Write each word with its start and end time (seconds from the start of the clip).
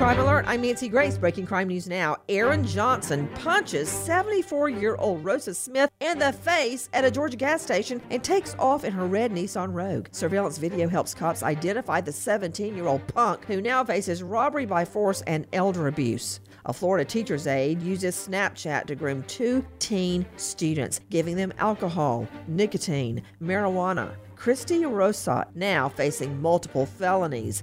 Crime 0.00 0.18
Alert, 0.18 0.46
I'm 0.48 0.62
Nancy 0.62 0.88
Grace. 0.88 1.18
Breaking 1.18 1.44
crime 1.44 1.68
news 1.68 1.86
now. 1.86 2.16
Aaron 2.30 2.66
Johnson 2.66 3.28
punches 3.34 3.86
74 3.86 4.70
year 4.70 4.96
old 4.96 5.22
Rosa 5.22 5.52
Smith 5.52 5.90
in 6.00 6.18
the 6.18 6.32
face 6.32 6.88
at 6.94 7.04
a 7.04 7.10
Georgia 7.10 7.36
gas 7.36 7.60
station 7.60 8.00
and 8.08 8.24
takes 8.24 8.56
off 8.58 8.84
in 8.84 8.94
her 8.94 9.06
red 9.06 9.30
Nissan 9.30 9.74
Rogue. 9.74 10.08
Surveillance 10.12 10.56
video 10.56 10.88
helps 10.88 11.12
cops 11.12 11.42
identify 11.42 12.00
the 12.00 12.12
17 12.12 12.74
year 12.74 12.86
old 12.86 13.06
punk 13.08 13.44
who 13.44 13.60
now 13.60 13.84
faces 13.84 14.22
robbery 14.22 14.64
by 14.64 14.86
force 14.86 15.20
and 15.26 15.46
elder 15.52 15.86
abuse. 15.86 16.40
A 16.64 16.72
Florida 16.72 17.04
teacher's 17.04 17.46
aide 17.46 17.82
uses 17.82 18.16
Snapchat 18.16 18.86
to 18.86 18.94
groom 18.94 19.22
two 19.24 19.62
teen 19.80 20.24
students, 20.38 21.02
giving 21.10 21.36
them 21.36 21.52
alcohol, 21.58 22.26
nicotine, 22.48 23.22
marijuana. 23.42 24.14
Christy 24.34 24.78
Rosat 24.84 25.54
now 25.54 25.90
facing 25.90 26.40
multiple 26.40 26.86
felonies. 26.86 27.62